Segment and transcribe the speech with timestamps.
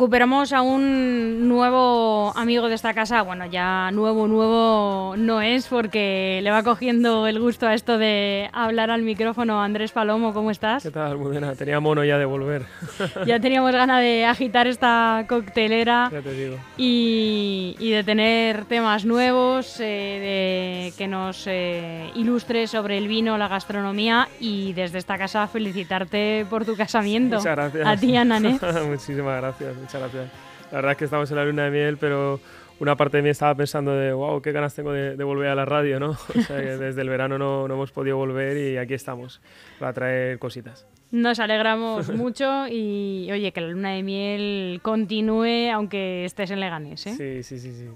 [0.00, 3.20] recuperamos a un nuevo amigo de esta casa.
[3.20, 8.48] Bueno, ya nuevo, nuevo no es porque le va cogiendo el gusto a esto de
[8.54, 9.60] hablar al micrófono.
[9.60, 10.84] Andrés Palomo, ¿cómo estás?
[10.84, 11.18] ¿Qué tal?
[11.18, 11.54] Muy buena.
[11.54, 12.64] Tenía mono ya de volver.
[13.26, 16.08] ya teníamos ganas de agitar esta coctelera.
[16.10, 16.56] Ya te digo.
[16.78, 23.48] Y, de tener temas nuevos, eh, de que nos eh, ilustre sobre el vino, la
[23.48, 27.36] gastronomía y desde esta casa felicitarte por tu casamiento.
[27.36, 27.86] Muchas gracias.
[27.86, 28.40] A ti, Ana
[28.88, 30.32] Muchísimas gracias, muchas gracias.
[30.70, 32.40] La verdad es que estamos en la luna de miel, pero
[32.78, 35.64] una parte de mí estaba pensando de, wow, qué ganas tengo de, volver a la
[35.64, 36.10] radio, ¿no?
[36.36, 39.40] O sea, que desde el verano no, no, hemos podido volver y aquí estamos
[39.78, 40.86] para traer cositas.
[41.10, 47.06] Nos alegramos mucho y, oye, que la luna de miel continúe aunque estés en Leganés,
[47.06, 47.14] ¿eh?
[47.16, 47.88] Sí, sí, sí, sí.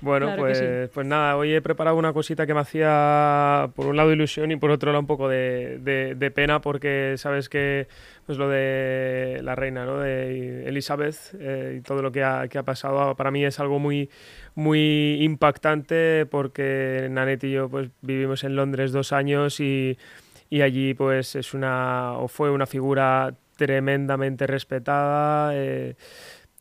[0.00, 4.12] Bueno, pues, pues nada, hoy he preparado una cosita que me hacía, por un lado,
[4.12, 7.88] ilusión y por otro lado, un poco de, de pena porque sabes que
[8.28, 10.00] pues lo de la reina, ¿no?
[10.00, 13.78] de Elizabeth eh, y todo lo que ha, que ha, pasado para mí es algo
[13.78, 14.10] muy,
[14.54, 19.96] muy impactante porque Nanette y yo pues, vivimos en Londres dos años y,
[20.50, 25.50] y allí pues es una, o fue una figura tremendamente respetada.
[25.54, 25.94] Eh,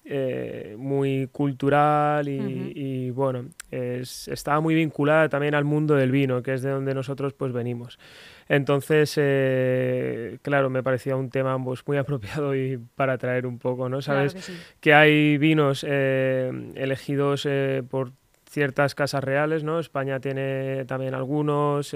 [0.10, 6.42] eh, muy cultural y, y bueno, es, estaba muy vinculada también al mundo del vino,
[6.42, 8.00] que es de donde nosotros pues venimos.
[8.48, 13.90] Entonces, eh, claro, me parecía un tema pues, muy apropiado y para traer un poco,
[13.90, 14.02] ¿no?
[14.02, 14.50] Sabes
[14.80, 17.46] que, hay vinos elegidos
[17.90, 18.14] por
[18.58, 19.80] ciertas casas reales, ¿no?
[19.80, 21.96] España tiene también algunos,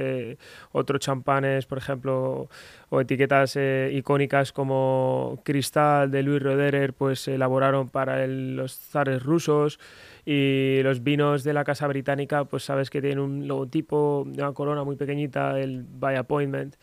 [0.71, 2.49] otros champanes, por ejemplo,
[2.89, 3.57] o etiquetas
[3.91, 9.79] icónicas como Cristal de Luis Roderer, pues se elaboraron para los zares rusos
[10.23, 14.83] y los vinos de la casa británica, pues sabes que tienen un logotipo, una corona
[14.83, 16.75] muy pequeñita, el by appointment,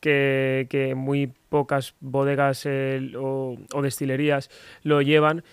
[0.00, 4.50] que, que muy pocas bodegas eh, o, destilerías
[4.82, 5.44] lo llevan.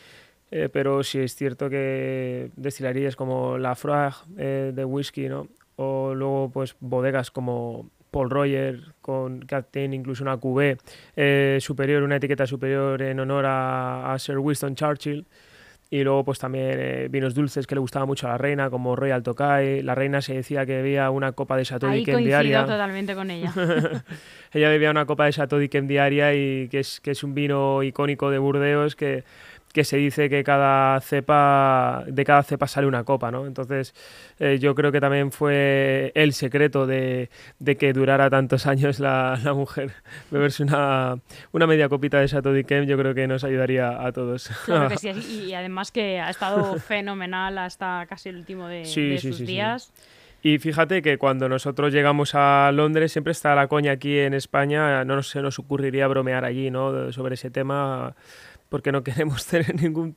[0.50, 5.48] Eh, pero sí es cierto que destilerías como la Frag eh, de whisky, ¿no?
[5.76, 10.78] O luego pues bodegas como Paul Roger, con, que tiene incluso una QV
[11.60, 15.26] superior, una etiqueta superior en honor a, a Sir Winston Churchill.
[15.90, 18.96] Y luego pues también eh, vinos dulces que le gustaba mucho a la reina, como
[18.96, 19.82] Royal Tokai.
[19.84, 22.66] La reina se decía que bebía una copa de Chateau d'Yquem diaria.
[22.66, 23.54] totalmente con ella.
[24.54, 27.84] ella bebía una copa de Chateau d'Yquem diaria y que es, que es un vino
[27.84, 29.24] icónico de Burdeos que
[29.78, 33.46] que se dice que cada cepa, de cada cepa sale una copa, ¿no?
[33.46, 33.94] Entonces,
[34.40, 37.30] eh, yo creo que también fue el secreto de,
[37.78, 39.92] que durara tantos años la, mujer.
[40.32, 41.20] Beberse una,
[41.52, 44.50] una media copita de Chateau d'Yquem yo creo que nos ayudaría a todos.
[44.66, 49.46] Claro que sí, y además que ha estado fenomenal hasta casi el último de, sus
[49.46, 49.94] días.
[50.42, 55.06] Y fíjate que cuando nosotros llegamos a Londres, siempre está la coña aquí en España,
[55.06, 57.12] no se nos ocurriría bromear allí, ¿no?
[57.12, 58.16] Sobre ese tema
[58.70, 60.16] porque no queremos tener ningún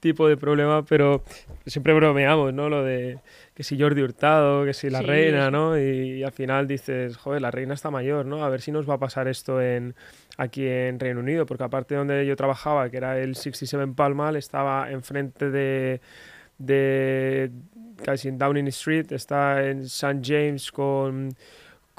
[0.00, 1.24] tipo de problema, pero
[1.66, 2.68] siempre bromeamos, ¿no?
[2.68, 3.18] Lo de
[3.54, 5.78] que si Jordi Hurtado, que si la reina, ¿no?
[5.78, 8.44] Y, al final dices, joder, la reina está mayor, ¿no?
[8.44, 9.94] A ver si nos va a pasar esto en,
[10.36, 14.36] aquí en Reino Unido, porque aparte de donde yo trabajaba, que era el 67 Palmal,
[14.36, 16.00] estaba enfrente de,
[16.58, 17.50] de
[18.04, 20.20] casi en Downing Street, está en St.
[20.22, 21.34] James con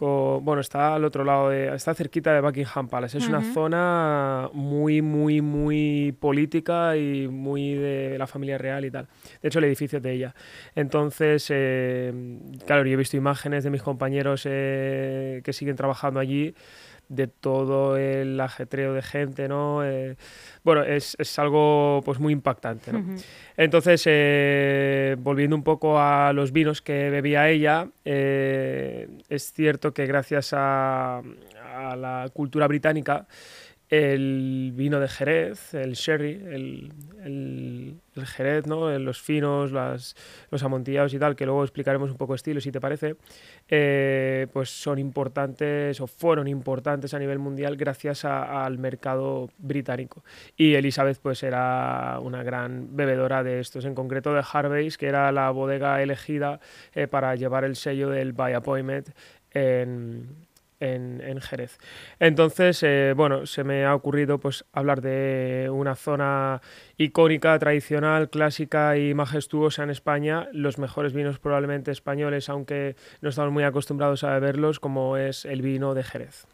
[0.06, 3.18] bueno, está al otro lado, de, está cerquita de Buckingham Palace.
[3.18, 9.08] Es una zona muy, muy, muy política y muy de la familia real y tal.
[9.42, 10.36] De hecho, el edificio es de ella.
[10.76, 12.14] Entonces, eh,
[12.66, 16.54] claro, yo he visto imágenes de mis compañeros eh, que siguen trabajando allí
[17.10, 19.84] de todo el ajetreo de gente, ¿no?
[19.84, 20.18] Eh,
[20.64, 23.04] bueno, es, es, algo pues muy impactante, ¿no?
[23.56, 30.06] Entonces, eh, volviendo un poco a los vinos que bebía ella, eh, es cierto que
[30.06, 33.28] gracias a, a la cultura británica,
[33.90, 36.94] el vino de Jerez, el sherry, el,
[37.24, 38.98] el, Jerez, ¿no?
[39.00, 43.16] los finos, los amontillados y tal, que luego explicaremos un poco estilo si te parece,
[43.70, 50.24] eh, pues son importantes o fueron importantes a nivel mundial gracias al mercado británico.
[50.58, 55.32] Y Elizabeth pues era una gran bebedora de estos, en concreto de Harvey's, que era
[55.32, 56.60] la bodega elegida
[56.94, 59.10] eh, para llevar el sello del By Appointment
[59.52, 60.47] en
[60.80, 61.78] en, Jerez.
[62.20, 66.62] Entonces, eh, bueno, se me ha ocurrido pues hablar de una zona
[66.98, 73.52] icónica, tradicional, clásica y majestuosa en España, los mejores vinos probablemente españoles, aunque no estamos
[73.52, 76.48] muy acostumbrados a beberlos, como es el vino de Jerez.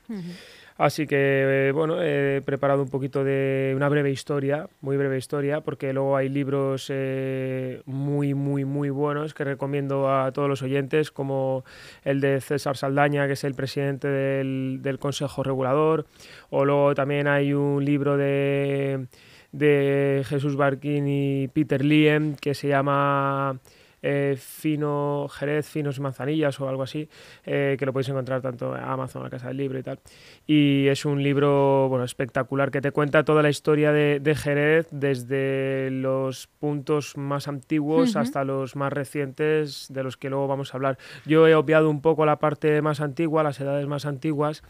[0.77, 5.93] Así que, bueno, he preparado un poquito de una breve historia, muy breve historia, porque
[5.93, 11.63] luego hay libros eh, muy, muy, muy buenos que recomiendo a todos los oyentes, como
[12.03, 16.05] el de César Saldaña, que es el presidente del, del Consejo Regulador,
[16.49, 19.07] o luego también hay un libro de
[19.53, 23.59] de Jesús Barquín y Peter Liem, que se llama
[24.05, 27.07] eh, fino Jerez, finos manzanillas o algo así,
[27.45, 29.99] eh, que lo podéis encontrar tanto en Amazon, en la Casa del Libro y tal.
[30.45, 35.89] Y es un libro bueno, espectacular que te cuenta toda la historia de, Jerez desde
[35.89, 40.97] los puntos más antiguos hasta los más recientes de los que luego vamos a hablar.
[41.25, 44.63] Yo he obviado un poco la parte más antigua, las edades más antiguas,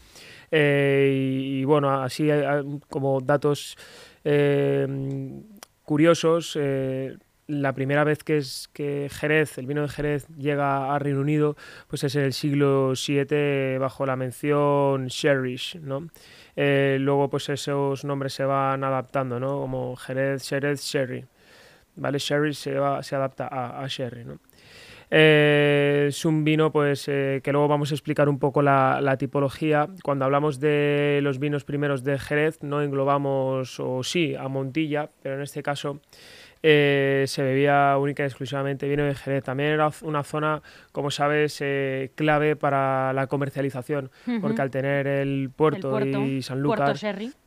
[0.52, 2.28] eh, y, bueno, así
[2.88, 3.76] como datos
[5.82, 6.56] curiosos,
[7.46, 11.56] la primera vez que, es, que Jerez, el vino de Jerez, llega a Reino Unido,
[11.88, 16.08] pues es en el siglo VII bajo la mención Sherish, ¿no?
[16.56, 19.60] Eh, luego pues esos nombres se van adaptando, ¿no?
[19.60, 21.26] Como Jerez, Jerez, Sherry,
[21.96, 22.18] ¿vale?
[22.18, 24.38] Sherry se, se adapta a, Sherry, ¿no?
[25.10, 29.18] Eh, es un vino pues eh, que luego vamos a explicar un poco la, la,
[29.18, 29.88] tipología.
[30.02, 35.36] Cuando hablamos de los vinos primeros de Jerez no englobamos, o sí, a Montilla, pero
[35.36, 36.00] en este caso
[36.66, 39.44] eh, se bebía única y exclusivamente vino de Jerez.
[39.44, 40.62] También era una zona,
[40.92, 46.96] como sabes, eh, clave para la comercialización, porque al tener el puerto, y Sanlúcar,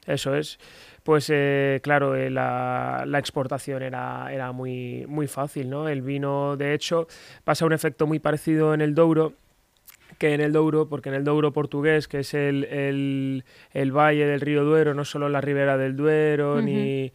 [0.06, 0.60] eso es,
[1.02, 5.90] pues eh, claro, la, la, exportación era, era muy, muy fácil, ¿no?
[5.90, 7.08] El vino, de hecho,
[7.44, 9.34] pasa un efecto muy parecido en el Douro,
[10.20, 14.28] que en el Douro, porque en el Douro portugués, que es el, el, el valle
[14.28, 17.12] del río Duero, no solo la ribera del Duero, ni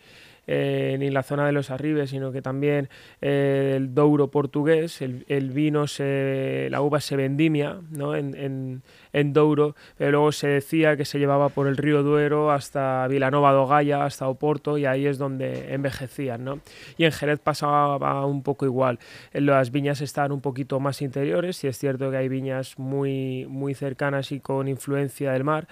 [0.46, 2.88] eh, ni la zona de los arribes, sino que también
[3.20, 8.16] eh, el Douro portugués, el, vino, se, la uva se vendimia ¿no?
[8.16, 13.06] en, en, Douro, pero luego se decía que se llevaba por el río Duero hasta
[13.06, 16.44] Vilanova do Gaia, hasta Oporto, y ahí es donde envejecían.
[16.44, 16.60] ¿no?
[16.98, 18.98] Y en Jerez pasaba un poco igual.
[19.32, 23.74] Las viñas están un poquito más interiores, y es cierto que hay viñas muy, muy
[23.74, 25.68] cercanas y con influencia del mar,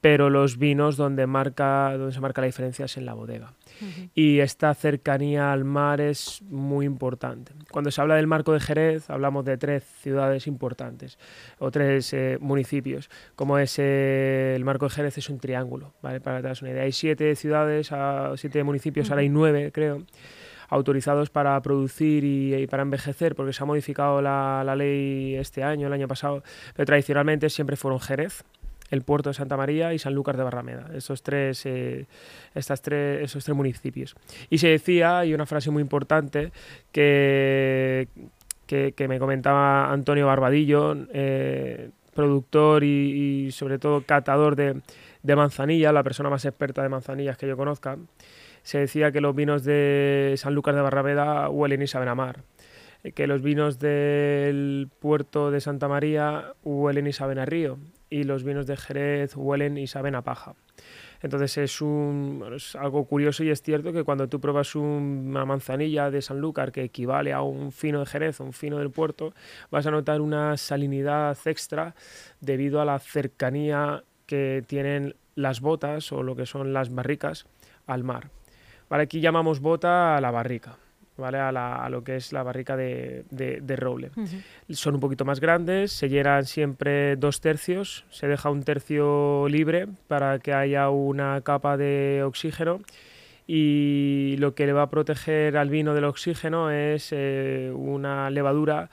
[0.00, 3.52] pero los vinos donde, marca, donde se marca la diferencia es en la bodega
[4.14, 7.52] y esta cercanía al mar es muy importante.
[7.70, 11.18] Cuando se habla del marco de Jerez, hablamos de tres ciudades importantes
[11.58, 13.10] o tres eh, municipios.
[13.34, 16.20] Como es eh, el marco de Jerez, es un triángulo, ¿vale?
[16.20, 16.82] para que te das una idea.
[16.82, 17.90] Hay siete ciudades,
[18.36, 20.02] siete municipios, ahora hay nueve, creo
[20.68, 25.86] autorizados para producir y, para envejecer, porque se ha modificado la, la, ley este año,
[25.86, 26.42] el año pasado,
[26.74, 28.42] pero tradicionalmente siempre fueron Jerez,
[28.92, 32.06] el puerto de Santa María y Sanlúcar de Barrameda, esos tres, eh,
[32.54, 34.14] estas tres, esos tres municipios.
[34.50, 36.52] Y se decía, y una frase muy importante,
[36.92, 38.06] que,
[38.66, 44.82] que, me comentaba Antonio Barbadillo, eh, productor y, sobre todo catador de,
[45.22, 47.96] de manzanilla, la persona más experta de manzanillas que yo conozca,
[48.62, 52.42] se decía que los vinos de Sanlúcar de Barrameda huelen y saben a mar.
[53.14, 57.78] Que los vinos del puerto de Santa María huelen y saben a río
[58.12, 60.54] y los vinos de Jerez huelen y saben a paja.
[61.22, 62.44] Entonces es, un,
[62.78, 67.32] algo curioso y es cierto que cuando tú pruebas una manzanilla de Sanlúcar que equivale
[67.32, 69.32] a un fino de Jerez o un fino del puerto,
[69.70, 71.94] vas a notar una salinidad extra
[72.40, 77.46] debido a la cercanía que tienen las botas o lo que son las barricas
[77.86, 78.28] al mar.
[78.90, 80.76] Aquí llamamos bota a la barrica.
[81.16, 81.38] ¿Vale?
[81.38, 84.10] A, lo que es la barrica de, roble.
[84.70, 89.88] Son un poquito más grandes, se llenan siempre dos tercios, se deja un tercio libre
[90.08, 92.80] para que haya una capa de oxígeno
[93.46, 98.88] y lo que le va a proteger al vino del oxígeno es eh, una levadura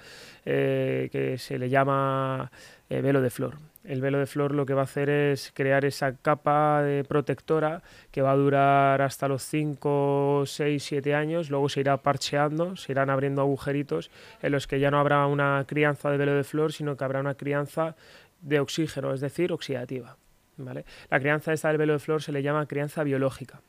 [0.45, 2.51] eh, que se le llama
[2.89, 5.83] eh, velo de flor el velo de flor lo que va a hacer es crear
[5.83, 7.81] esa capa de protectora
[8.11, 12.91] que va a durar hasta los 5, 6, 7 años, luego se irá parcheando, se
[12.91, 14.11] irán abriendo agujeritos
[14.43, 17.19] en los que ya no habrá una crianza de velo de flor, sino que habrá
[17.19, 17.95] una crianza
[18.41, 20.17] de oxígeno, es decir, oxidativa.
[20.57, 20.85] ¿vale?
[21.09, 23.59] La crianza esta del velo de flor se le llama crianza biológica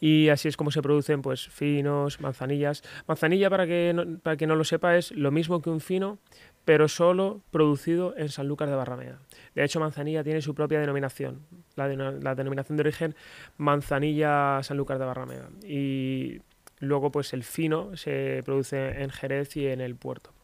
[0.00, 2.82] y así es como se producen pues finos, manzanillas.
[3.06, 6.18] Manzanilla, para que para que no lo sepa, es lo mismo que un fino,
[6.64, 9.20] pero solo producido en Sanlúcar de Barrameda.
[9.54, 13.16] De hecho, Manzanilla tiene su propia denominación, la, denominación de origen
[13.56, 15.48] Manzanilla Sanlúcar de Barrameda.
[15.64, 16.42] Y
[16.80, 20.34] luego, pues el fino se produce en Jerez y en el puerto.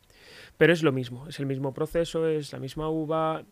[0.57, 3.45] Pero es lo mismo, es el mismo proceso, es la misma uva.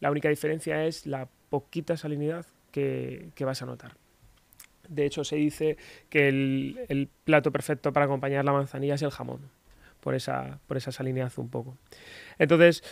[0.00, 3.96] La única diferencia es la poquita salinidad que, vas a notar.
[4.88, 5.76] De hecho, se dice
[6.08, 9.40] que el, plato perfecto para acompañar la manzanilla es el jamón
[10.00, 11.78] por esa, por esa salinidad un poco.
[12.38, 12.82] Entonces,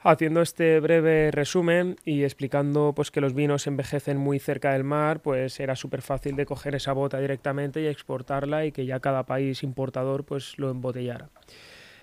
[0.00, 5.20] haciendo este breve resumen y explicando pues, que los vinos envejecen muy cerca del mar,
[5.20, 9.24] pues era súper fácil de coger esa bota directamente y exportarla y que ya cada
[9.24, 11.30] país importador pues, lo embotellara.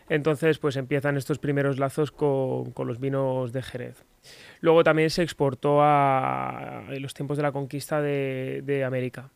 [0.07, 4.03] Entonces, pues empiezan estos primeros lazos con, los vinos de Jerez.
[4.61, 9.29] Luego también se exportó a, los tiempos de la conquista de, de América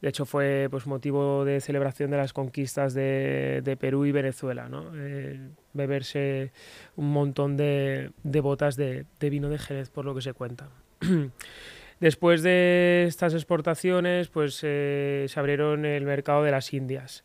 [0.00, 4.92] De hecho, fue pues, motivo de celebración de las conquistas de, Perú y Venezuela, ¿no?
[4.96, 5.40] Eh,
[5.72, 6.52] beberse
[6.96, 10.68] un montón de, botas de, de, vino de Jerez, por lo que se cuenta.
[12.00, 17.24] Después de estas exportaciones, pues eh, se abrieron el mercado de las Indias.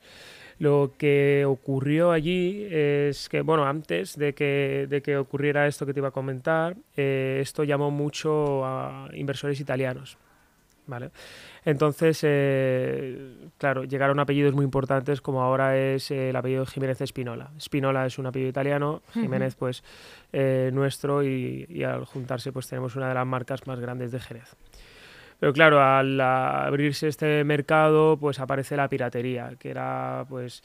[0.60, 5.94] Lo que ocurrió allí es que, bueno, antes de que, de que ocurriera esto que
[5.94, 10.18] te iba a comentar, eh, esto llamó mucho a inversores italianos.
[10.90, 11.12] ¿vale?
[11.64, 17.52] Entonces, eh, claro, llegaron apellidos muy importantes como ahora es el apellido Jiménez Espinola.
[17.58, 19.84] Espinola es un apellido italiano, Jiménez pues
[20.34, 24.20] eh, nuestro y, y, al juntarse pues tenemos una de las marcas más grandes de
[24.20, 24.56] Jerez.
[25.40, 30.62] Pero claro, al abrirse este mercado, pues aparece la piratería, que era pues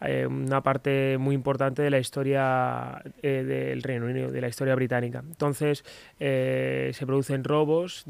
[0.00, 4.74] eh, una parte muy importante de la historia eh, del Reino Unido, de la historia
[4.74, 5.22] británica.
[5.24, 5.84] Entonces
[6.18, 8.04] eh, se producen robos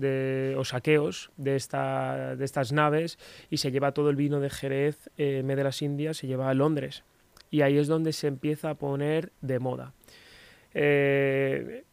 [0.56, 3.18] o saqueos de, esta, de estas naves
[3.50, 6.54] y se lleva todo el vino de Jerez, eh, de las Indias, se lleva a
[6.54, 7.04] Londres.
[7.50, 9.92] Y ahí es donde se empieza a poner de moda.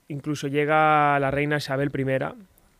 [0.07, 1.91] Incluso llega la reina Isabel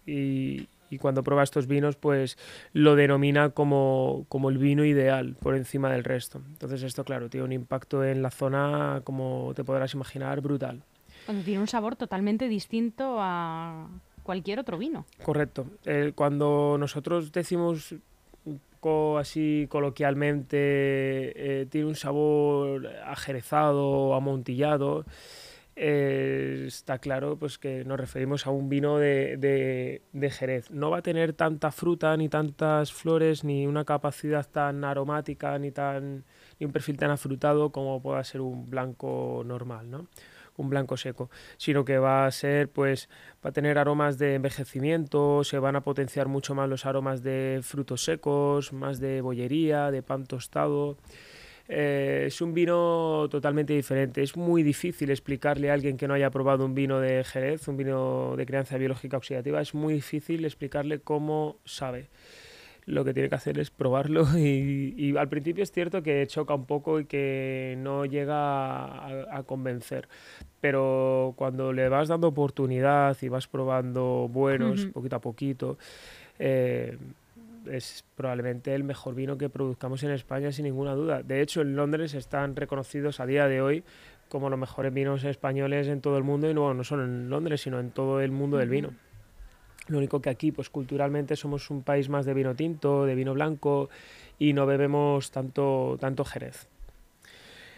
[0.05, 2.38] I y, y cuando prueba estos vinos pues
[2.74, 6.42] lo denomina como, como, el vino ideal por encima del resto.
[6.50, 10.84] Entonces esto claro tiene un impacto en la zona como te podrás imaginar brutal.
[11.25, 13.88] Cuando tiene un sabor totalmente distinto a
[14.24, 15.06] cualquier otro vino.
[15.24, 15.66] Correcto.
[15.86, 17.96] Eh, cuando nosotros decimos
[18.84, 25.06] poco así coloquialmente eh, tiene un sabor ajerezado, amontillado,
[25.75, 30.70] eh, está claro pues que nos referimos a un vino de, de, de, Jerez.
[30.72, 35.72] No va a tener tanta fruta, ni tantas flores, ni una capacidad tan aromática, ni,
[35.72, 36.25] tan,
[36.60, 40.08] ni un perfil tan afrutado como pueda ser un blanco normal, ¿no?
[40.58, 43.10] un blanco seco, sino que va a ser, pues,
[43.44, 47.62] va a tener aromas de envejecimiento, se van a potenciar mucho más los aromas de
[47.63, 50.98] frutos secos, más de bollería, de pan tostado.
[51.70, 54.22] Eh, es un vino totalmente diferente.
[54.22, 57.77] Es muy difícil explicarle a alguien que no haya probado un vino de Jerez, un
[57.77, 62.08] vino de crianza biológica oxidativa, es muy difícil explicarle cómo sabe.
[62.86, 66.53] Lo que tiene que hacer es probarlo y, y al principio es cierto que choca
[66.53, 70.10] un poco y que no llega a, a, convencer,
[70.60, 74.91] pero cuando le vas dando oportunidad y vas probando buenos uh -huh.
[74.91, 75.77] poquito a poquito,
[76.39, 76.98] eh,
[77.72, 81.24] es probablemente el mejor vino que produzcamos en España sin ninguna duda.
[81.24, 83.84] De hecho, en Londres están reconocidos a día de hoy
[84.29, 87.62] como los mejores vinos españoles en todo el mundo y no, no solo en Londres,
[87.62, 88.89] sino en todo el mundo del vino.
[89.88, 93.34] Lo único que aquí, pues culturalmente somos un país más de vino tinto, de vino
[93.34, 93.89] blanco
[94.39, 96.73] y no bebemos tanto, tanto Jerez.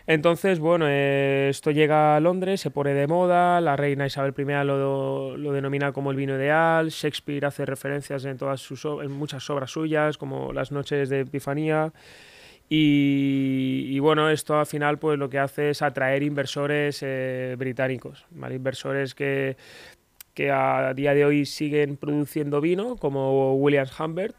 [0.08, 4.44] Entonces, bueno, eh, esto llega a Londres, se pone de moda, la reina Isabel I
[4.66, 9.72] lo, denomina como el vino ideal, Shakespeare hace referencias en, todas sus, en muchas obras
[9.72, 11.92] suyas, como Las noches de Epifanía,
[12.70, 18.26] y, y, bueno, esto al final pues lo que hace es atraer inversores eh, británicos,
[18.32, 18.56] ¿vale?
[18.56, 19.56] inversores que,
[20.36, 24.36] que a día de hoy siguen produciendo vino, como Williams Humbert,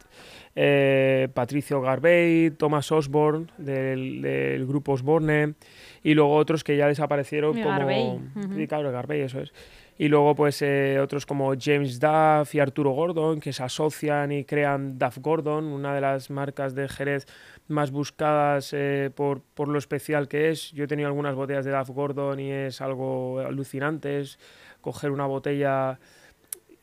[0.54, 5.54] eh, Patricio Garbey, Thomas Osborne del, del, grupo Osborne
[6.02, 8.04] y luego otros que ya desaparecieron como Garbey.
[8.04, 8.56] Uh -huh.
[8.56, 9.52] sí, claro, Garbey, eso es.
[9.98, 14.44] Y luego pues eh, otros como James Duff y Arturo Gordon que se asocian y
[14.44, 17.26] crean Duff Gordon, una de las marcas de Jerez
[17.68, 20.70] más buscadas eh, por, por, lo especial que es.
[20.72, 24.38] Yo he tenido algunas botellas de Duff Gordon y es algo alucinante, es
[24.86, 25.98] coger una botella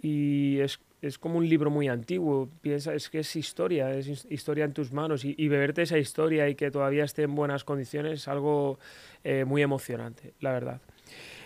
[0.01, 4.63] y es es como un libro muy antiguo, piensa, es que es historia, es historia
[4.63, 8.27] en tus manos y, beberte esa historia y que todavía esté en buenas condiciones es
[8.29, 8.79] algo
[9.25, 10.79] eh, muy emocionante, la verdad.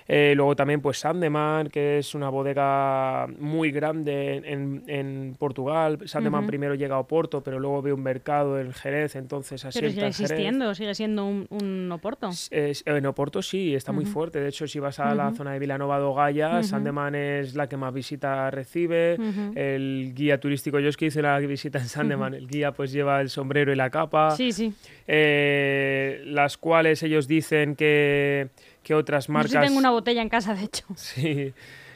[0.08, 6.00] Eh, luego también pues Sandeman, que es una bodega muy grande en, en Portugal.
[6.06, 6.50] Sandeman uh -huh.
[6.50, 10.08] primero llega a Oporto, pero luego ve un mercado en Jerez, entonces así Pero sigue
[10.08, 12.30] existiendo, sigue siendo un, un Oporto.
[12.52, 13.98] Es, en Oporto sí, está uh -huh.
[13.98, 14.40] muy fuerte.
[14.40, 17.78] De hecho, si vas a la zona de Vilanova do Gaia, Sandeman es la que
[17.78, 19.18] más visita recibe.
[19.56, 23.20] El guía turístico, yo es que hice la visita en Sandeman, el guía pues lleva
[23.20, 24.32] el sombrero y la capa.
[24.32, 24.74] Sí, sí.
[25.08, 28.50] Eh, las cuales ellos dicen que
[28.88, 29.52] que otras marcas...
[29.52, 30.86] Yo tengo una botella en casa, de hecho.
[30.96, 31.54] Sí,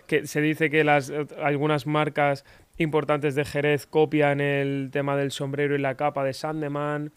[0.08, 1.10] que se dice que las,
[1.42, 2.44] algunas marcas
[2.78, 7.14] importantes de Jerez copian el tema del sombrero y la capa de Sandeman,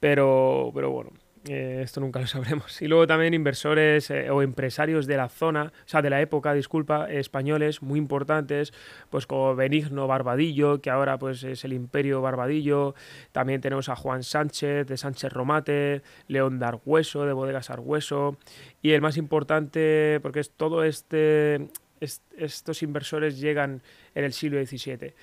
[0.00, 1.10] pero, pero bueno,
[1.48, 2.80] eh, esto nunca lo sabremos.
[2.82, 6.54] Y luego también inversores eh, o empresarios de la zona, o sea, de la época,
[6.54, 8.72] disculpa, españoles muy importantes,
[9.10, 12.94] pues como Benigno Barbadillo, que ahora pues es el Imperio Barbadillo.
[13.32, 18.36] También tenemos a Juan Sánchez de Sánchez Romate, León de Argüeso, de Bodegas Argüeso.
[18.82, 21.68] Y el más importante, porque es todo este,
[22.00, 23.82] est estos inversores llegan
[24.14, 25.14] en el siglo XVII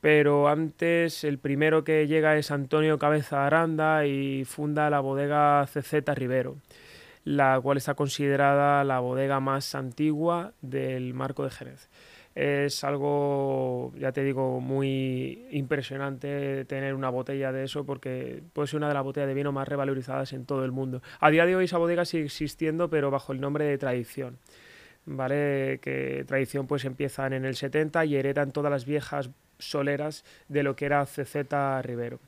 [0.00, 6.08] pero antes el primero que llega es Antonio Cabeza Aranda y funda la bodega CZ
[6.14, 6.56] Rivero,
[7.24, 11.88] la cual está considerada la bodega más antigua del marco de Jerez.
[12.36, 18.76] Es algo, ya te digo, muy impresionante tener una botella de eso porque puede ser
[18.76, 21.00] una de las botellas de vino más revalorizadas en todo el mundo.
[21.18, 24.36] A día de hoy esa bodega sigue existiendo, pero bajo el nombre de Tradición.
[25.06, 25.78] ¿Vale?
[25.80, 30.76] Que Tradición pues empiezan en el 70 y heredan todas las viejas soleras de lo
[30.76, 31.36] que era CZ
[31.82, 32.20] Rivero.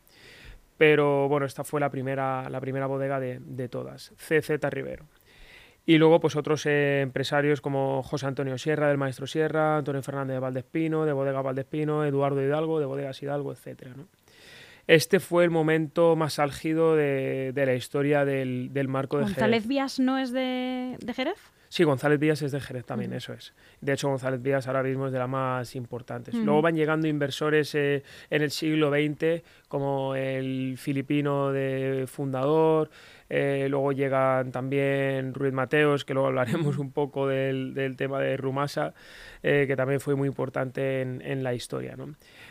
[0.77, 5.07] Pero bueno, esta fue la primera, la primera bodega de, de todas, CZ Rivero.
[5.89, 10.41] Y luego, pues otros empresarios como José Antonio Sierra, del Maestro Sierra, Antonio Fernández de
[10.41, 13.87] Valdespino, de Bodega Valdespino, Eduardo Hidalgo, de Bodegas Hidalgo, etc.
[14.89, 19.37] Este fue el momento más álgido de, la historia del, marco de Jerez.
[19.37, 21.39] ¿González Vías no es de, de Jerez?
[21.69, 23.53] Sí, González Vías es de Jerez también, eso es.
[23.83, 26.35] De hecho, González Vías ahora mismo es de las más importantes.
[26.35, 32.89] Luego van llegando inversores eh, en el siglo XX, como el filipino de fundador,
[33.31, 38.95] eh, luego llegan también Ruiz Mateos, que luego hablaremos un poco del, tema de Rumasa,
[39.43, 41.97] eh, que también fue muy importante en, la historia.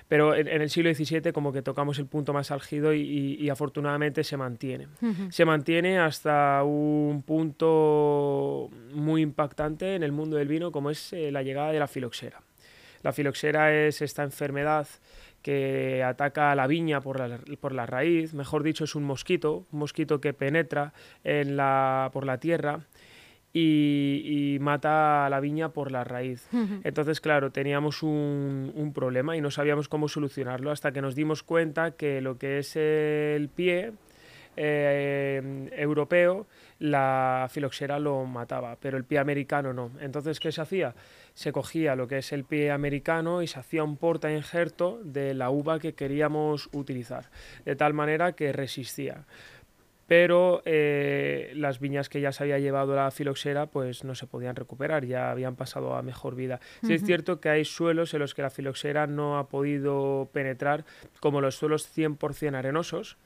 [0.07, 4.37] Pero en, el siglo XVII como que tocamos el punto más álgido y, afortunadamente se
[4.37, 4.87] mantiene.
[5.29, 11.31] Se mantiene hasta un punto muy impactante en el mundo del vino como es eh,
[11.31, 12.41] la llegada de la filoxera.
[13.03, 14.87] La filoxera es esta enfermedad
[15.47, 19.65] que ataca a la viña por la, por la raíz, mejor dicho es un mosquito,
[19.71, 20.91] un mosquito que penetra
[21.23, 22.81] en la, por la tierra
[23.53, 26.49] y, mata a la viña por la raíz.
[26.83, 31.43] Entonces, claro, teníamos un, un, problema y no sabíamos cómo solucionarlo hasta que nos dimos
[31.43, 33.93] cuenta que lo que es el pie
[34.57, 36.47] eh, europeo,
[36.79, 39.91] la filoxera lo mataba, pero el pie americano no.
[40.01, 40.93] Entonces, ¿qué se hacía?
[41.37, 45.35] se cogía lo que es el pie americano y se hacía un porta injerto de
[45.35, 47.29] la uva que queríamos utilizar,
[47.63, 49.27] de tal manera que resistía.
[50.07, 54.55] Pero eh, las viñas que ya se había llevado la filoxera pues no se podían
[54.55, 56.59] recuperar, ya habían pasado a mejor vida.
[56.81, 60.85] Sí es cierto que hay suelos en los que la filoxera no ha podido penetrar,
[61.19, 63.17] como los suelos 100% arenosos,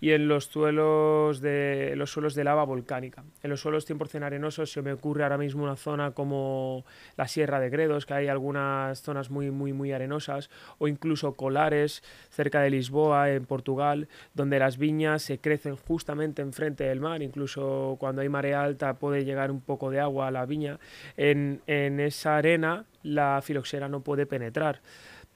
[0.00, 3.24] y en los suelos de los suelos de lava volcánica.
[3.42, 6.84] En los suelos 100% arenosos se me ocurre ahora mismo una zona como
[7.16, 12.02] la Sierra de Gredos, que hay algunas zonas muy muy muy arenosas o incluso colares
[12.30, 17.96] cerca de Lisboa en Portugal, donde las viñas se crecen justamente enfrente del mar, incluso
[17.98, 20.78] cuando hay marea alta puede llegar un poco de agua a la viña.
[21.16, 24.80] En, en esa arena la filoxera no puede penetrar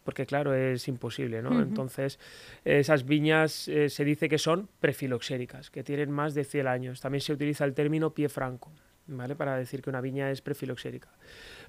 [0.05, 1.61] porque claro, es imposible, ¿no?
[1.61, 2.19] Entonces,
[2.65, 7.01] esas viñas eh, se dice que son prefiloxéricas, que tienen más de 100 años.
[7.01, 8.73] También se utiliza el término pie franco,
[9.07, 9.37] ¿vale?
[9.37, 11.11] Para decir que una viña es prefiloxérica.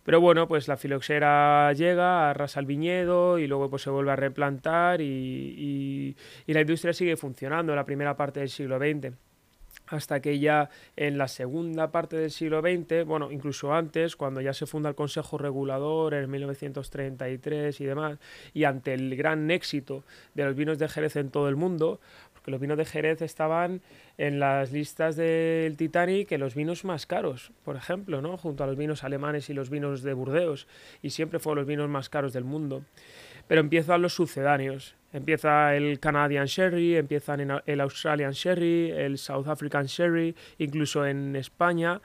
[0.04, 4.16] Pero bueno, pues la filoxera llega, arrasa el viñedo y luego pues se vuelve a
[4.16, 6.16] replantar y,
[6.48, 9.14] y la industria sigue funcionando en la primera parte del siglo XX
[9.90, 14.54] hasta que ya en la segunda parte del siglo XX, bueno, incluso antes, cuando ya
[14.54, 18.20] se funda el Consejo Regulador en 1933 y demás,
[18.54, 20.04] y ante el gran éxito
[20.36, 22.00] de los vinos de Jerez en todo el mundo,
[22.34, 23.82] porque los vinos de Jerez estaban
[24.18, 28.38] en las listas del Titanic en los vinos más caros, por ejemplo, ¿no?
[28.38, 30.68] junto a los vinos alemanes y los vinos de Burdeos,
[31.02, 32.84] y siempre fueron los vinos más caros del mundo.
[33.48, 34.96] Pero empiezan los sucedáneos.
[35.12, 42.02] Empieza el Canadian Sherry, empiezan el Australian Sherry, el South African Sherry, incluso en España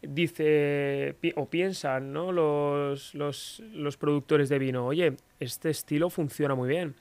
[0.00, 2.30] dice o piensan ¿no?
[2.30, 6.94] los, los, los productores de vino, oye, este estilo funciona muy bien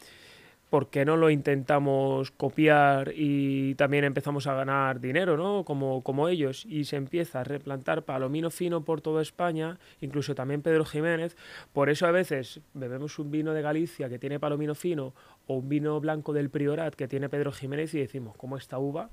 [0.69, 5.63] ¿por qué no lo intentamos copiar y también empezamos a ganar dinero, ¿no?
[5.63, 10.61] Como, como ellos, y se empieza a replantar palomino fino por toda España, incluso también
[10.61, 11.37] Pedro Jiménez.
[11.71, 15.13] Por eso a veces bebemos un vino de Galicia que tiene palomino fino
[15.47, 19.09] o un vino blanco del Priorat que tiene Pedro Jiménez y decimos, ¿cómo esta uva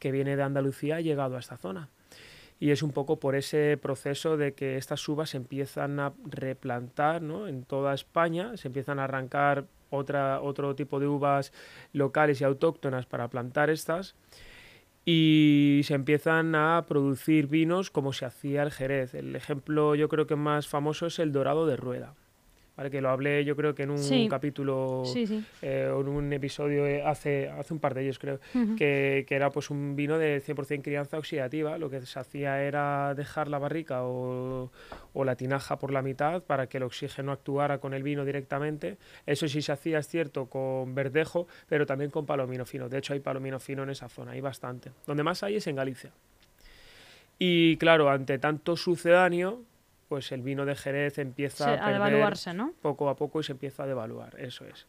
[0.00, 1.88] que viene de Andalucía ha llegado a esta zona?
[2.58, 7.20] y es un poco por ese proceso de que estas uvas se empiezan a replantar
[7.20, 7.48] ¿no?
[7.48, 11.52] en toda España, se empiezan a arrancar otra, otro tipo de uvas
[11.92, 14.14] locales y autóctonas para plantar estas
[15.04, 19.14] y se empiezan a producir vinos como se hacía el Jerez.
[19.14, 22.14] El ejemplo yo creo que más famoso es el Dorado de Rueda
[22.90, 25.02] que lo hablé yo creo que en un capítulo
[25.62, 28.38] eh, o en un episodio eh, hace, hace un par de ellos creo,
[28.76, 33.14] que, que, era pues un vino de 100% crianza oxidativa, lo que se hacía era
[33.14, 34.70] dejar la barrica o,
[35.14, 38.98] o, la tinaja por la mitad para que el oxígeno actuara con el vino directamente.
[39.24, 42.88] Eso sí se hacía, es cierto, con verdejo, pero también con palomino fino.
[42.88, 44.92] De hecho hay palomino fino en esa zona, hay bastante.
[45.06, 46.12] Donde más hay es en Galicia.
[47.38, 49.62] Y claro, ante tanto sucedáneo,
[50.08, 52.72] pues el vino de Jerez empieza a, devaluarse, ¿no?
[52.80, 54.86] Poco a poco y se empieza a devaluar, eso es.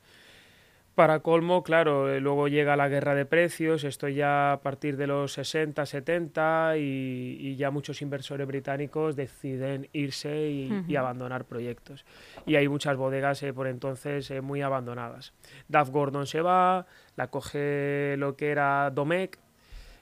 [0.97, 5.05] Para colmo, claro, eh, luego llega la guerra de precios, esto ya a partir de
[5.05, 12.03] los 60, 70 y, ya muchos inversores británicos deciden irse y, abandonar proyectos.
[12.47, 15.33] Y hay muchas bodegas eh, por entonces eh, muy abandonadas.
[15.67, 19.37] Duff Gordon se va, la coge lo que era Domecq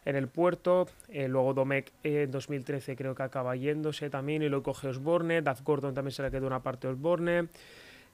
[0.05, 4.87] en el puerto, luego Domecq en 2013 creo que acaba yéndose también y lo coge
[4.87, 7.47] Osborne, Duff Gordon también se le quedó una parte de Osborne.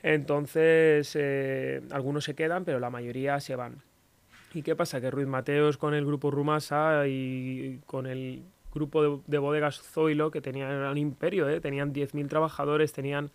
[0.03, 3.83] Entonces, eh, algunos se quedan, pero la mayoría se van.
[4.53, 4.99] ¿Y qué pasa?
[4.99, 10.41] Que Ruiz Mateos con el grupo Rumasa y con el grupo de, bodegas Zoilo, que
[10.41, 11.59] tenían un imperio, ¿eh?
[11.59, 13.31] tenían 10.000 trabajadores, tenían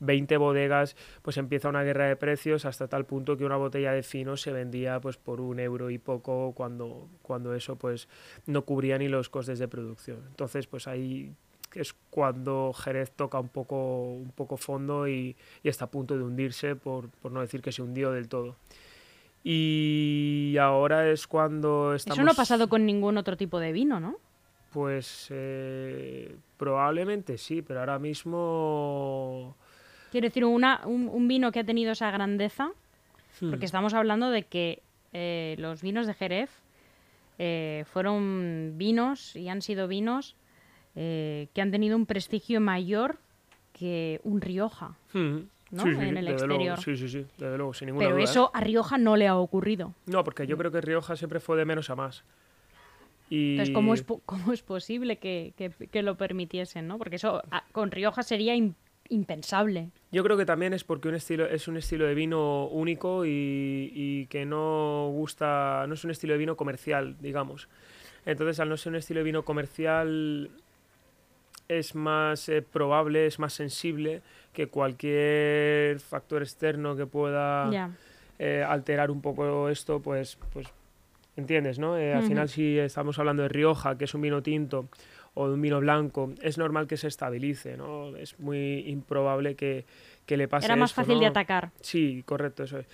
[0.00, 4.02] 20 bodegas, pues empieza una guerra de precios hasta tal punto que una botella de
[4.02, 8.08] fino se vendía pues por un euro y poco cuando, cuando eso pues
[8.46, 10.18] no cubría ni los costes de producción.
[10.28, 11.32] Entonces pues ahí
[11.74, 16.76] es cuando Jerez toca un poco, un poco fondo y, está a punto de hundirse,
[16.76, 18.56] por, no decir que se hundió del todo.
[19.42, 22.18] Y ahora es cuando estamos...
[22.18, 24.18] Eso no ha pasado con ningún otro tipo de vino, ¿no?
[24.74, 29.56] Pues eh, probablemente sí, pero ahora mismo...
[30.10, 32.72] Quiero decir, una, un, vino que ha tenido esa grandeza,
[33.40, 33.50] hmm.
[33.50, 34.82] porque estamos hablando de que
[35.12, 36.50] eh, los vinos de Jerez
[37.38, 40.34] eh, fueron vinos y han sido vinos
[40.96, 43.18] eh, que han tenido un prestigio mayor
[43.72, 44.96] que un Rioja.
[45.12, 45.42] Hmm.
[45.70, 45.86] ¿no?
[45.86, 46.80] en el exterior.
[46.80, 48.58] sí, sí, sí, desde luego, sin ninguna Pero eso ¿eh?
[48.58, 49.94] a Rioja no le ha ocurrido.
[50.06, 52.24] No, porque yo creo que Rioja siempre fue de menos a más.
[53.34, 53.52] Y...
[53.52, 56.86] Entonces, ¿cómo es, cómo es posible que, que, lo permitiesen?
[56.86, 56.98] ¿no?
[56.98, 57.42] Porque eso
[57.72, 58.54] con Rioja sería
[59.08, 59.90] impensable.
[60.12, 63.90] Yo creo que también es porque un estilo, es un estilo de vino único y,
[63.92, 67.68] y, que no gusta, no es un estilo de vino comercial, digamos.
[68.24, 70.50] Entonces, al no ser un estilo de vino comercial,
[71.68, 77.90] es más eh, probable, es más sensible que cualquier factor externo que pueda
[78.38, 80.68] eh, alterar un poco esto, pues, pues
[81.36, 81.96] entiendes, ¿no?
[81.98, 84.88] Eh, al final si estamos hablando de Rioja, que es un vino tinto,
[85.34, 88.16] o de un vino blanco, es normal que se estabilice, ¿no?
[88.16, 89.84] Es muy improbable que,
[90.28, 91.70] le pase Era más fácil de atacar.
[91.80, 92.86] Sí, correcto, eso es.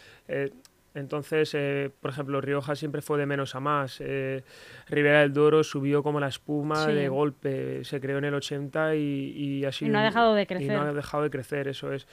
[0.95, 4.01] Entonces, eh, por ejemplo, Rioja siempre fue de menos a más.
[4.01, 4.43] Eh,
[4.89, 7.85] Ribera del Duero subió como la espuma de golpe.
[7.85, 9.87] Se creó en el 80 y, y así.
[9.87, 10.67] Y no ha dejado de crecer.
[10.67, 12.09] Y no ha dejado de crecer, eso es.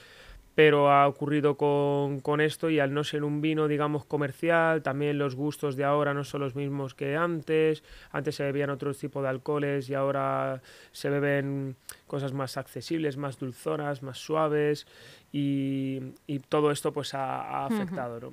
[0.57, 5.19] Pero ha ocurrido con, con, esto y al no ser un vino, digamos, comercial, también
[5.19, 7.83] los gustos de ahora no son los mismos que antes.
[8.09, 11.75] Antes se bebían otros tipos de alcoholes y ahora se beben
[12.07, 14.87] cosas más accesibles, más dulzonas, más suaves
[15.31, 18.19] y, y todo esto pues ha, afectado.
[18.19, 18.31] ¿no?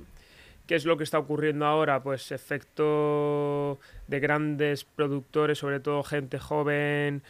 [0.67, 2.03] ¿Qué es lo que está ocurriendo ahora?
[2.03, 7.23] Pues efecto de grandes productores, sobre todo gente joven,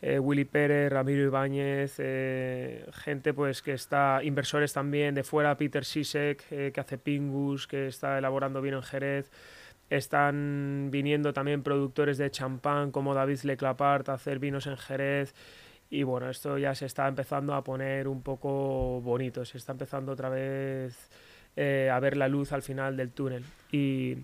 [0.00, 5.84] eh, Willy Pérez, Ramiro Ibáñez, eh, gente pues que está, inversores también de fuera, Peter
[5.84, 9.30] Sisek, eh, que hace Pingus, que está elaborando vino en Jerez.
[9.90, 15.34] Están viniendo también productores de champán como David Leclapart a hacer vinos en Jerez.
[15.90, 20.12] Y bueno, esto ya se está empezando a poner un poco bonito, se está empezando
[20.12, 21.08] otra vez
[21.56, 23.44] eh, a ver la luz al final del túnel.
[23.72, 24.18] Y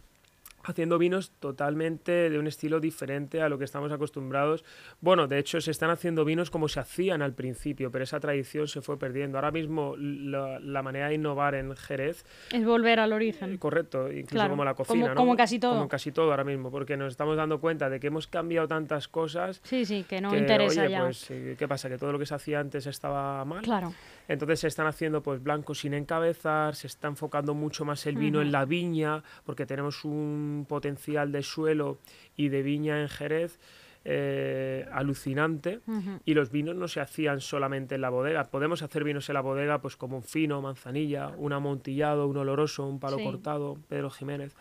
[0.65, 4.65] haciendo vinos totalmente de un estilo diferente a lo que estamos acostumbrados.
[5.01, 8.67] Bueno, de hecho se están haciendo vinos como se hacían al principio, pero esa tradición
[8.69, 9.39] se fue perdiendo.
[9.39, 13.55] Ahora mismo la, manera de innovar en Jerez es volver al origen.
[13.55, 15.75] Eh, correcto, incluso como la cocina, como, como, casi todo.
[15.75, 19.09] Como casi todo ahora mismo, porque nos estamos dando cuenta de que hemos cambiado tantas
[19.09, 19.61] cosas.
[19.65, 21.03] Sí, sí, que no interesa ya.
[21.03, 21.89] Pues, eh, ¿qué pasa?
[21.89, 23.63] Que todo lo que se hacía antes estaba mal.
[23.63, 23.93] Claro.
[24.29, 28.41] Entonces se están haciendo pues blancos sin encabezar, se está enfocando mucho más el vino
[28.41, 31.99] en la viña, porque tenemos un potencial de suelo
[32.37, 33.59] y de viña en Jerez.
[34.07, 35.81] Eh, alucinante
[36.27, 38.45] y los vinos no se hacían solamente en la bodega.
[38.45, 42.87] Podemos hacer vinos en la bodega pues como un fino, manzanilla, un amontillado, un oloroso,
[42.87, 44.55] un palo cortado, Pedro Jiménez.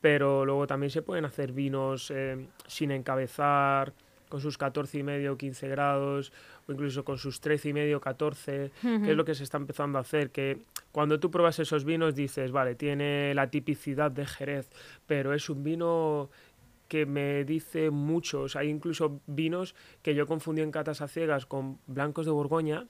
[0.00, 3.92] Pero luego también se pueden hacer vinos eh, sin encabezar,
[4.28, 6.32] con sus 14 y medio, 15 grados,
[6.66, 9.98] o incluso con sus 13 y medio, 14, que es lo que se está empezando
[9.98, 10.58] a hacer, que
[10.92, 14.70] cuando tú pruebas esos vinos dices, vale, tiene la tipicidad de Jerez,
[15.06, 16.30] pero es un vino
[16.88, 21.08] que me dice mucho, o sea, hay incluso vinos que yo confundí en catas a
[21.08, 22.86] ciegas con blancos de Borgoña,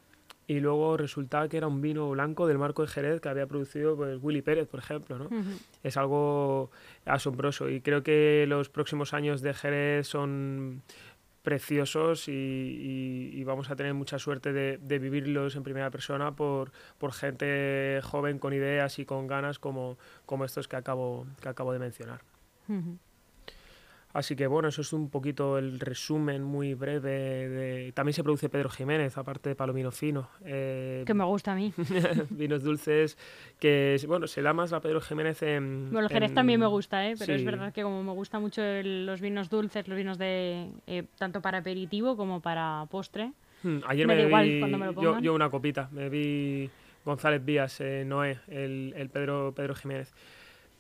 [0.48, 3.94] y luego resultaba que era un vino blanco del marco de Jerez que había producido
[3.96, 5.18] pues, Willy Pérez, por ejemplo.
[5.18, 5.28] ¿no?
[5.82, 6.70] Es algo
[7.04, 10.82] asombroso y creo que los próximos años de Jerez son
[11.48, 16.70] preciosos y, vamos a tener mucha suerte de, vivirlos en primera persona por,
[17.12, 21.78] gente joven con ideas y con ganas como, como estos que acabo, que acabo de
[21.78, 22.20] mencionar.
[24.18, 27.48] Así que bueno, eso es un poquito el resumen muy breve.
[27.48, 27.92] De...
[27.92, 30.28] También se produce Pedro Jiménez, aparte de Palomino Fino.
[30.44, 31.72] Eh, que me gusta a mí.
[32.30, 33.16] vinos dulces,
[33.60, 35.92] que bueno, se da más la Pedro Jiménez en...
[35.92, 37.14] Bueno, el Jerez también me gusta, ¿eh?
[37.16, 41.04] pero es verdad que como me gusta mucho los vinos dulces, los vinos de eh,
[41.16, 43.30] tanto para aperitivo como para postre.
[43.62, 44.60] Hmm, ayer me, vi
[45.22, 46.68] yo, una copita, me vi
[47.04, 50.12] González Vías, eh, Noé, el, el Pedro, Pedro Jiménez.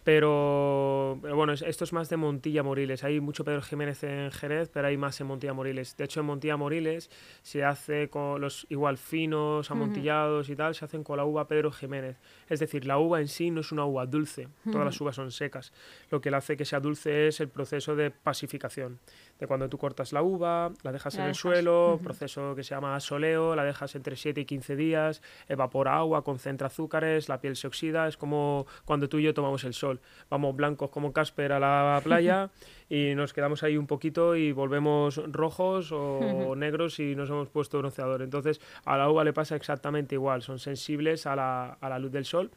[0.08, 3.04] Pero, bueno, esto es más de Montilla Moriles.
[3.04, 5.98] Hay mucho Pedro Jiménez en Jerez, pero hay más en Montilla Moriles.
[5.98, 7.10] De hecho, en Montilla Moriles
[7.42, 11.70] se hace con los igual finos, amontillados y tal, se hacen con la uva Pedro
[11.70, 12.16] Jiménez.
[12.48, 15.30] Es decir, la uva en sí no es una uva dulce, todas las uvas son
[15.30, 15.74] secas.
[16.08, 19.00] Lo que le hace que sea dulce es el proceso de pasificación.
[19.38, 22.96] De cuando tú cortas la uva, la dejas en el suelo, proceso que se llama
[22.96, 27.66] asoleo, la dejas entre 7 y 15 días, evapora agua, concentra azúcares, la piel se
[27.66, 28.08] oxida.
[28.08, 29.97] Es como cuando tú y yo tomamos el sol
[30.30, 32.50] vamos blancos como Casper a la playa
[32.88, 37.78] y nos quedamos ahí un poquito y volvemos rojos o negros y nos hemos puesto
[37.78, 38.22] bronceador.
[38.22, 42.12] Entonces a la uva le pasa exactamente igual, son sensibles a la, a la luz
[42.12, 42.50] del sol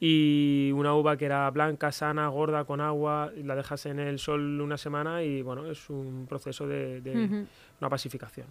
[0.00, 4.60] y una uva que era blanca, sana, gorda, con agua, la dejas en el sol
[4.60, 7.46] una semana y bueno, es un proceso de,
[7.80, 8.46] una pacificación.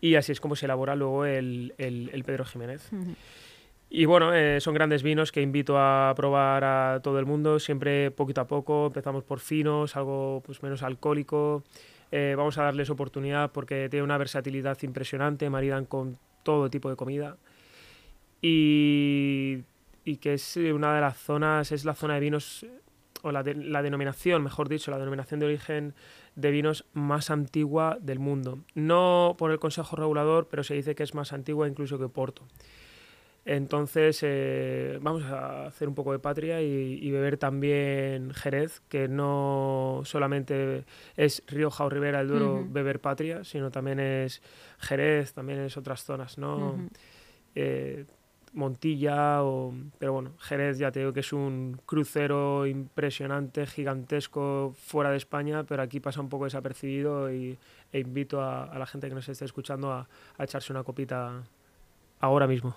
[0.00, 2.90] Y así es como se elabora luego el, el, Pedro Jiménez.
[3.96, 8.10] Y bueno, eh, son grandes vinos que invito a probar a todo el mundo, siempre
[8.10, 11.62] poquito a poco, empezamos por finos, algo pues, menos alcohólico,
[12.10, 16.96] eh, vamos a darles oportunidad porque tiene una versatilidad impresionante, maridan con todo tipo de
[16.96, 17.36] comida
[18.42, 19.62] y,
[20.20, 22.66] que es una de las zonas, es la zona de vinos,
[23.22, 25.94] o la, la denominación, mejor dicho, la denominación de origen
[26.34, 28.58] de vinos más antigua del mundo.
[28.74, 32.42] No por el Consejo Regulador, pero se dice que es más antigua incluso que Porto.
[33.46, 40.00] Entonces, eh, vamos a hacer un poco de patria y, beber también Jerez, que no
[40.04, 40.84] solamente
[41.16, 44.40] es Rioja o Ribera del Duero beber patria, sino también es
[44.78, 46.88] Jerez, también es otras zonas, ¿no?
[47.54, 48.06] Eh,
[48.54, 55.10] Montilla, o, pero bueno, Jerez ya te digo que es un crucero impresionante, gigantesco, fuera
[55.10, 57.58] de España, pero aquí pasa un poco desapercibido y,
[57.92, 61.42] e invito a, la gente que nos esté escuchando a echarse una copita
[62.24, 62.74] ahora mismo.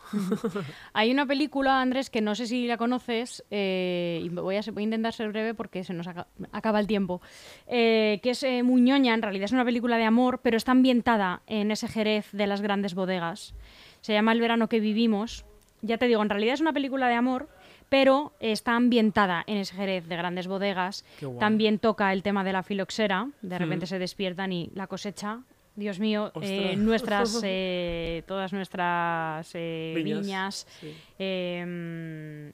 [0.94, 4.84] Hay una película, Andrés, que no sé si la conoces, eh, y voy a, voy
[4.84, 7.22] a, intentar ser breve porque se nos acaba el tiempo,
[7.68, 11.42] eh, que es eh, Muñoña, en realidad es una película de amor, pero está ambientada
[11.48, 13.56] en ese Jerez de las grandes bodegas.
[14.02, 15.46] Se llama El verano que vivimos.
[15.82, 17.50] Ya te digo, en realidad es una película de amor,
[17.90, 21.06] pero está ambientada en ese Jerez de grandes bodegas.
[21.40, 25.42] También toca el tema de la filoxera, de repente se despiertan y la cosecha
[25.78, 30.66] Dios mío, eh, nuestras, eh, todas nuestras eh, viñas.
[31.20, 32.52] Em,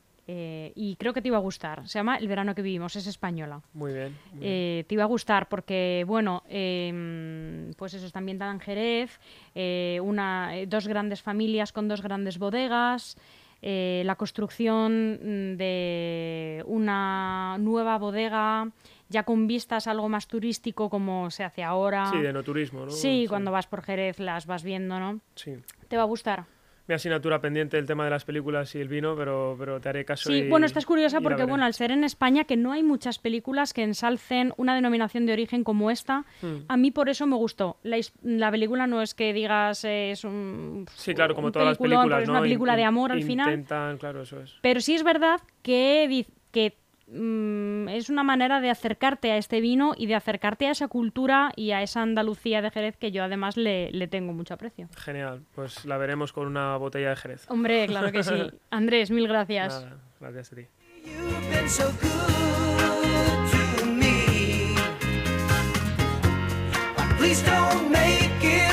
[0.76, 1.88] y creo que te iba a gustar.
[1.88, 3.62] Se llama El verano que vivimos, es española.
[3.74, 4.18] Muy bien.
[4.40, 9.20] te iba a gustar porque, bueno, em, pues eso está ambientada en Jerez,
[10.02, 13.16] una, dos grandes familias con dos grandes bodegas.
[13.62, 18.70] la construcción de una nueva bodega
[19.14, 22.08] ya con vistas a algo más turístico como se hace ahora.
[22.12, 22.92] Sí, de no turismo, ¿no?
[22.92, 25.22] Sí, cuando vas por Jerez las vas viendo, ¿no?
[25.36, 25.54] Sí.
[25.88, 26.46] ¿Te va a gustar?
[26.86, 30.04] mi asignatura pendiente el tema de las películas y el vino, pero, pero te haré
[30.04, 30.30] caso.
[30.30, 33.74] Sí, bueno, estás curiosa porque, bueno, al ser en España, que no hay muchas películas
[33.74, 36.66] que ensalcen una denominación de origen como esta, hmm.
[36.68, 37.78] a mí por eso me gustó.
[37.84, 40.86] La, película no es que digas es un.
[40.96, 42.24] Sí, claro, como todas las películas.
[42.24, 43.48] Es una película de amor al final.
[43.48, 44.56] Intentan, claro, eso es.
[44.62, 46.76] Pero sí es verdad que, que
[47.08, 51.52] Mm, es una manera de acercarte a este vino y de acercarte a esa cultura
[51.56, 54.88] y a esa Andalucía de Jerez que yo además le, le tengo mucho aprecio.
[54.98, 57.46] Genial, pues la veremos con una botella de Jerez.
[57.50, 58.34] Hombre, claro que sí.
[58.72, 59.86] Andrés, mil gracias.
[60.20, 60.68] Gracias a ti.
[67.18, 68.73] Please don't make it